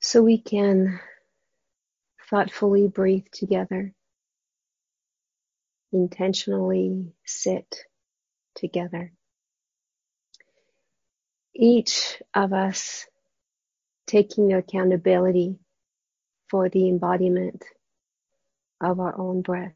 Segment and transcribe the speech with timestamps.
[0.00, 1.00] So we can
[2.30, 3.92] thoughtfully breathe together,
[5.92, 7.84] intentionally sit
[8.56, 9.12] together.
[11.54, 13.06] Each of us
[14.06, 15.58] taking accountability
[16.50, 17.64] for the embodiment
[18.80, 19.74] of our own breath.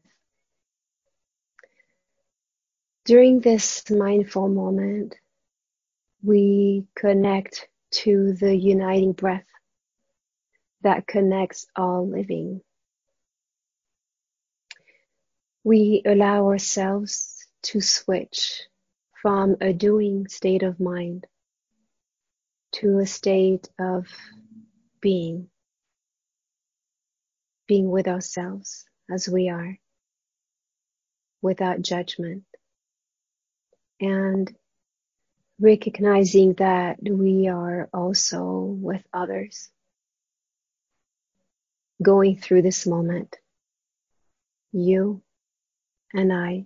[3.05, 5.15] During this mindful moment,
[6.21, 9.45] we connect to the uniting breath
[10.83, 12.61] that connects all living.
[15.65, 18.61] We allow ourselves to switch
[19.21, 21.27] from a doing state of mind
[22.73, 24.07] to a state of
[25.01, 25.49] being,
[27.67, 29.77] being with ourselves as we are,
[31.41, 32.43] without judgment,
[34.03, 34.53] and
[35.59, 39.69] recognizing that we are also with others
[42.01, 43.37] going through this moment.
[44.73, 45.21] You
[46.13, 46.65] and I,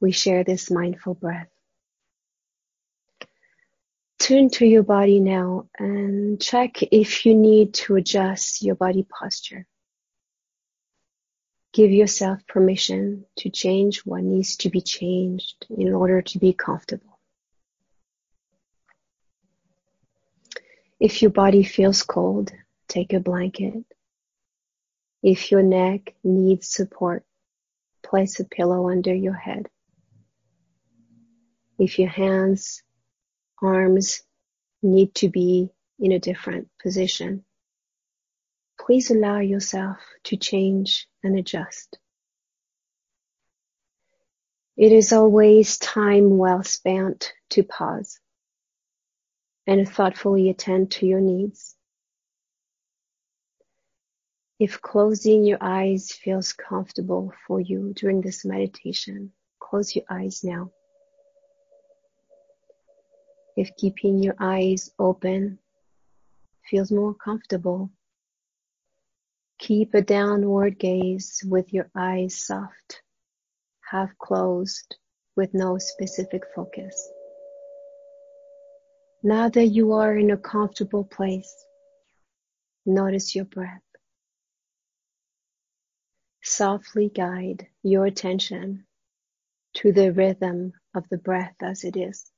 [0.00, 1.48] we share this mindful breath.
[4.18, 9.66] Turn to your body now and check if you need to adjust your body posture.
[11.72, 17.18] Give yourself permission to change what needs to be changed in order to be comfortable.
[20.98, 22.52] If your body feels cold,
[22.88, 23.84] take a blanket
[25.22, 27.24] if your neck needs support,
[28.02, 29.68] place a pillow under your head.
[31.78, 32.82] If your hands,
[33.62, 34.22] arms
[34.82, 37.44] need to be in a different position,
[38.80, 41.98] please allow yourself to change and adjust.
[44.76, 48.18] It is always time well spent to pause
[49.66, 51.76] and thoughtfully attend to your needs.
[54.58, 60.70] If closing your eyes feels comfortable for you during this meditation, close your eyes now.
[63.56, 65.58] If keeping your eyes open
[66.68, 67.90] feels more comfortable,
[69.60, 73.02] keep a downward gaze with your eyes soft,
[73.88, 74.96] half closed
[75.36, 77.08] with no specific focus.
[79.22, 81.54] Now that you are in a comfortable place,
[82.86, 83.82] notice your breath
[86.42, 88.84] softly guide your attention
[89.74, 92.30] to the rhythm of the breath as it is.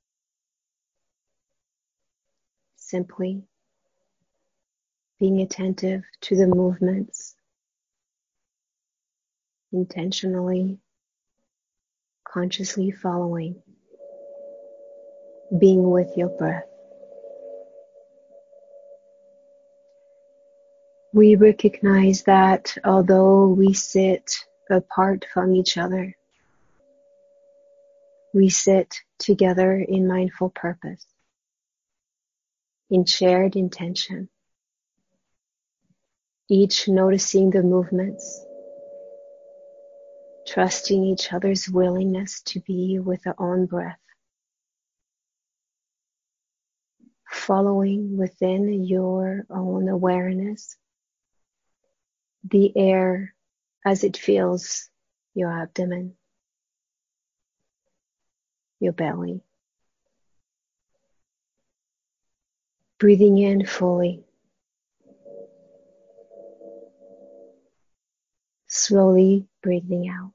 [2.77, 3.45] Simply
[5.23, 7.37] being attentive to the movements,
[9.73, 10.81] intentionally,
[12.27, 13.55] consciously following,
[15.61, 16.65] being with your breath.
[21.13, 24.35] we recognize that although we sit
[24.71, 26.17] apart from each other,
[28.33, 31.05] we sit together in mindful purpose,
[32.91, 34.31] in shared intention,
[36.49, 38.45] each noticing the movements,
[40.47, 43.99] trusting each other's willingness to be with their own breath,
[47.29, 50.77] following within your own awareness
[52.45, 53.35] the air
[53.85, 54.91] as it fills
[55.35, 56.15] your abdomen,
[58.81, 59.41] your belly.
[62.99, 64.25] Breathing in fully.
[68.85, 70.33] Slowly breathing out.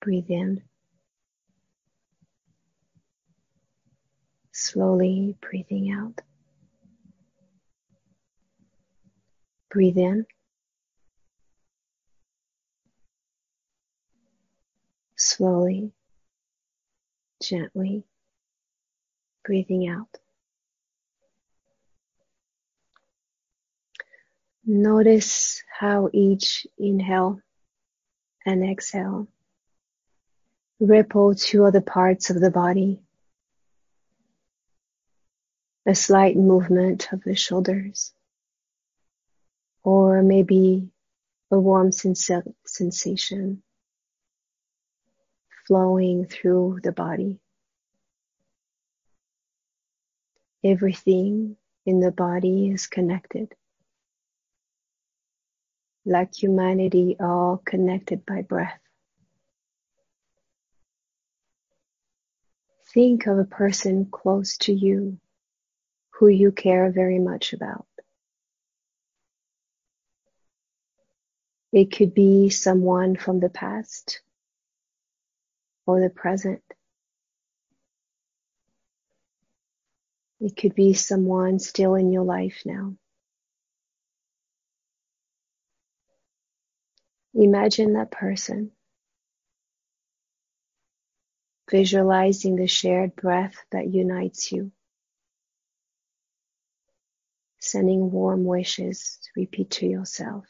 [0.00, 0.62] Breathe in.
[4.52, 6.20] Slowly breathing out.
[9.70, 10.24] Breathe in.
[15.16, 15.90] Slowly,
[17.42, 18.04] gently,
[19.44, 20.16] breathing out.
[24.68, 27.40] Notice how each inhale
[28.44, 29.28] and exhale
[30.80, 33.00] ripple to other parts of the body.
[35.86, 38.12] A slight movement of the shoulders
[39.84, 40.90] or maybe
[41.52, 42.28] a warm sens-
[42.66, 43.62] sensation
[45.68, 47.38] flowing through the body.
[50.64, 53.54] Everything in the body is connected.
[56.08, 58.78] Like humanity, all connected by breath.
[62.94, 65.18] Think of a person close to you
[66.10, 67.86] who you care very much about.
[71.72, 74.22] It could be someone from the past
[75.86, 76.62] or the present.
[80.38, 82.94] It could be someone still in your life now.
[87.36, 88.72] Imagine that person.
[91.70, 94.72] Visualizing the shared breath that unites you.
[97.60, 100.46] Sending warm wishes to repeat to yourself.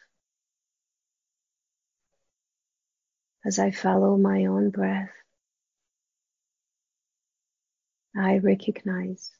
[3.46, 5.12] as I follow my own breath,
[8.16, 9.30] I recognize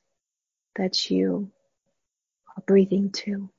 [0.77, 1.51] that you
[2.57, 3.51] are breathing too.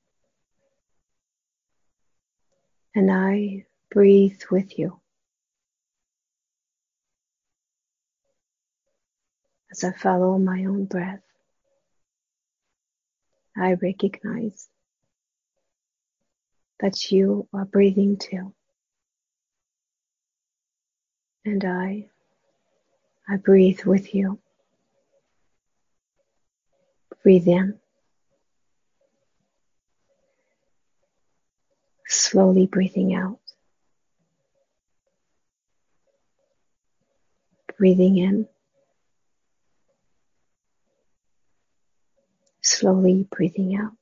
[2.96, 5.00] And I breathe with you.
[9.72, 11.22] As I follow my own breath,
[13.56, 14.70] I recognize
[16.80, 18.54] that you are breathing too
[21.48, 22.06] and I,
[23.30, 24.40] I breathe with you.
[27.24, 27.80] Breathe in.
[32.06, 33.40] Slowly breathing out.
[37.78, 38.48] Breathing in.
[42.62, 43.94] Slowly breathing out.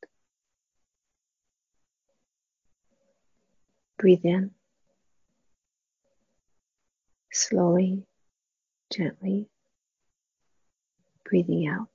[3.97, 4.51] Breathe in
[7.35, 8.05] slowly,
[8.91, 9.49] gently
[11.25, 11.89] breathing out.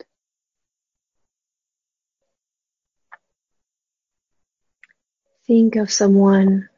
[5.47, 6.69] Think of someone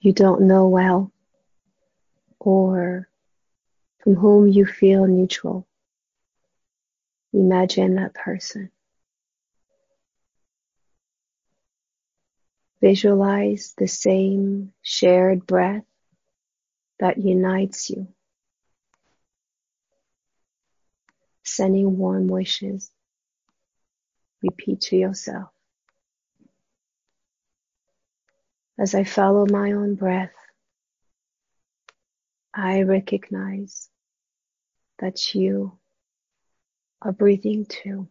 [0.00, 1.12] you don't know well
[2.40, 3.08] or
[4.02, 5.66] from whom you feel neutral.
[7.32, 8.70] Imagine that person.
[12.80, 15.84] Visualize the same shared breath
[16.98, 18.08] that unites you.
[21.44, 22.90] Sending warm wishes.
[24.42, 25.48] Repeat to yourself.
[28.78, 30.34] As I follow my own breath,
[32.52, 33.88] I recognize
[35.02, 35.76] that you
[37.02, 38.06] are breathing too.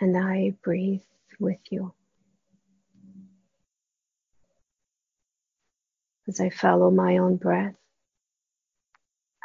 [0.00, 1.02] And I breathe
[1.38, 1.92] with you.
[6.26, 7.74] As I follow my own breath,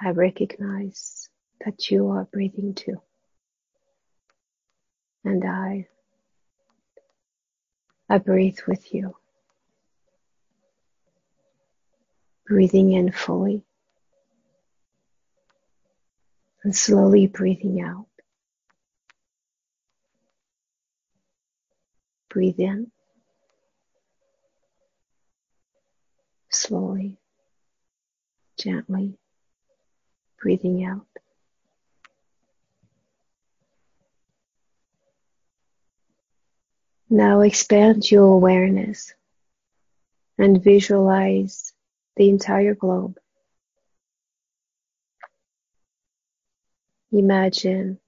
[0.02, 1.28] I recognize
[1.66, 3.02] that you are breathing too.
[5.26, 5.88] And I,
[8.10, 9.18] I breathe with you.
[12.48, 13.66] Breathing in fully
[16.64, 18.08] and slowly breathing out.
[22.30, 22.92] Breathe in
[26.50, 27.18] slowly,
[28.58, 29.18] gently,
[30.42, 31.08] breathing out.
[37.10, 39.14] Now expand your awareness
[40.38, 41.74] and visualize
[42.16, 43.18] the entire globe.
[47.16, 48.00] Imagine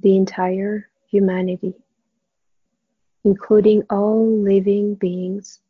[0.00, 1.74] the entire humanity,
[3.22, 5.60] including all living beings,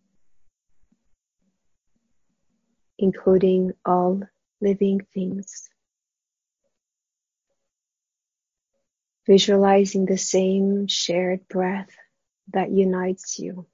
[2.97, 4.23] including all
[4.62, 5.69] living things.
[9.26, 11.95] Visualizing the same shared breath
[12.55, 13.67] that unites you.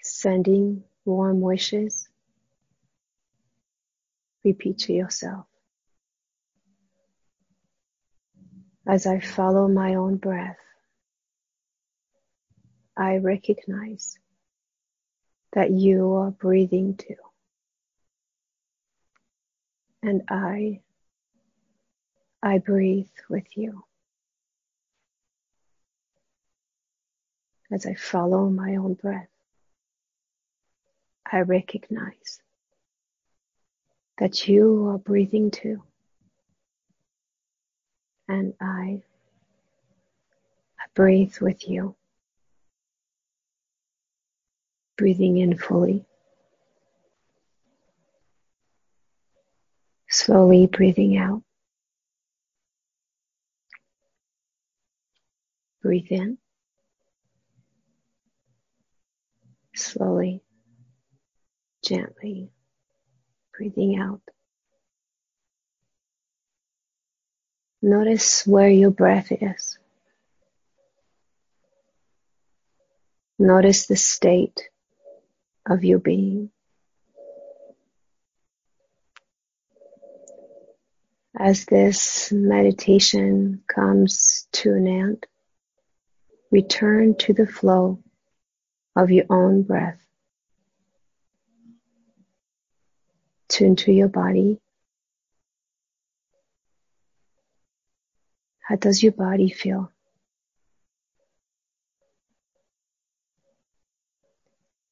[0.00, 2.08] Sending warm wishes.
[4.44, 5.46] Repeat to yourself.
[8.86, 10.58] As I follow my own breath,
[12.96, 14.18] I recognize
[15.54, 17.16] that you are breathing too.
[20.02, 20.80] And I,
[22.42, 23.84] I breathe with you.
[27.72, 29.30] As I follow my own breath,
[31.32, 32.40] I recognize
[34.18, 35.82] that you are breathing too.
[38.28, 39.02] And I,
[40.78, 41.94] I breathe with you.
[44.96, 46.04] Breathing in fully.
[50.08, 51.42] Slowly breathing out.
[55.82, 56.38] Breathe in.
[59.74, 60.40] Slowly,
[61.84, 62.53] gently
[63.56, 64.20] breathing out.
[67.82, 69.78] Notice where your breath is.
[73.38, 74.68] Notice the state
[75.66, 76.50] of your being.
[81.36, 85.26] As this meditation comes to an end,
[86.50, 87.98] return to the flow
[88.94, 90.03] of your own breath.
[93.48, 94.58] Tune to your body.
[98.60, 99.90] How does your body feel?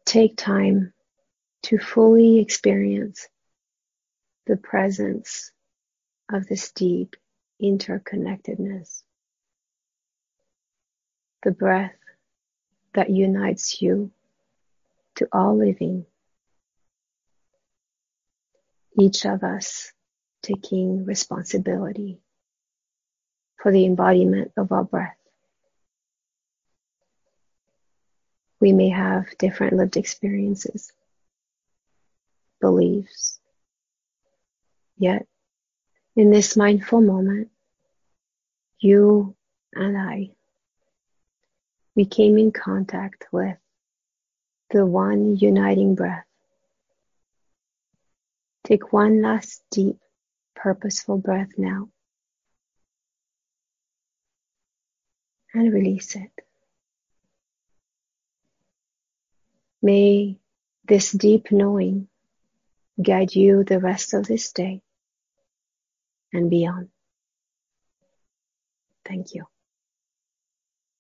[0.04, 0.92] Take time
[1.62, 3.28] to fully experience
[4.46, 5.52] the presence
[6.30, 7.16] of this deep
[7.62, 9.02] interconnectedness.
[11.42, 11.96] The breath
[12.94, 14.10] that unites you
[15.16, 16.04] to all living
[18.98, 19.92] each of us
[20.42, 22.20] taking responsibility
[23.56, 25.16] for the embodiment of our breath.
[28.60, 30.92] We may have different lived experiences,
[32.60, 33.40] beliefs,
[34.98, 35.26] yet
[36.14, 37.50] in this mindful moment,
[38.78, 39.34] you
[39.74, 40.30] and I,
[41.94, 43.56] we came in contact with
[44.70, 46.26] the one uniting breath
[48.64, 49.98] Take one last deep,
[50.54, 51.88] purposeful breath now.
[55.54, 56.30] And release it.
[59.82, 60.38] May
[60.86, 62.08] this deep knowing
[63.02, 64.80] guide you the rest of this day
[66.32, 66.88] and beyond.
[69.04, 69.46] Thank you.